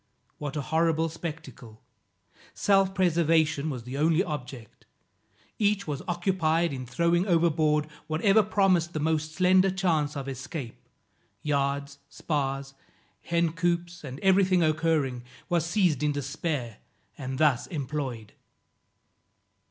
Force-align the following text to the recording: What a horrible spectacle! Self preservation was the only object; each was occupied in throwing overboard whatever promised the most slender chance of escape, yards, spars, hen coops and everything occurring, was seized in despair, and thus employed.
What 0.39 0.55
a 0.57 0.61
horrible 0.61 1.09
spectacle! 1.09 1.79
Self 2.55 2.95
preservation 2.95 3.69
was 3.69 3.83
the 3.83 3.99
only 3.99 4.23
object; 4.23 4.87
each 5.59 5.85
was 5.85 6.01
occupied 6.07 6.73
in 6.73 6.87
throwing 6.87 7.27
overboard 7.27 7.85
whatever 8.07 8.41
promised 8.41 8.93
the 8.93 8.99
most 8.99 9.35
slender 9.35 9.69
chance 9.69 10.17
of 10.17 10.27
escape, 10.27 10.87
yards, 11.43 11.99
spars, 12.09 12.73
hen 13.21 13.51
coops 13.53 14.03
and 14.03 14.19
everything 14.21 14.63
occurring, 14.63 15.21
was 15.49 15.67
seized 15.67 16.01
in 16.01 16.13
despair, 16.13 16.77
and 17.15 17.37
thus 17.37 17.67
employed. 17.67 18.33